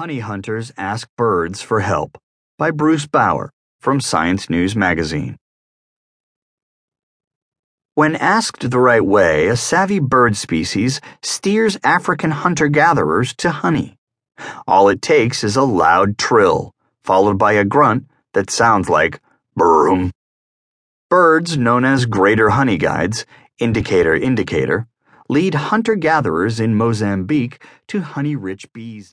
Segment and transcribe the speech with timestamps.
[0.00, 2.16] Honey Hunters Ask Birds for Help
[2.56, 3.52] by Bruce Bower
[3.82, 5.36] from Science News Magazine.
[7.96, 13.98] When asked the right way, a savvy bird species steers African hunter gatherers to honey.
[14.66, 16.72] All it takes is a loud trill,
[17.04, 19.20] followed by a grunt that sounds like
[19.54, 20.12] brum.
[21.10, 23.26] Birds known as greater honey guides,
[23.58, 24.86] indicator indicator,
[25.28, 29.12] lead hunter gatherers in Mozambique to honey rich bees'